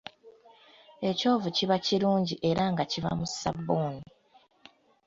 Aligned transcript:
Ekyovu 1.09 1.47
kiba 1.55 1.77
kirungi 1.85 2.35
era 2.49 2.63
nga 2.71 2.83
kiva 2.91 3.11
mu 3.19 3.25
ssabbuuni. 3.31 4.07